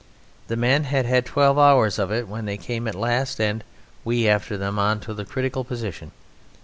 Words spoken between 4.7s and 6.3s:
on to the critical position.